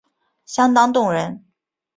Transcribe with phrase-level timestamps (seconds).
[0.45, 1.45] 相当动人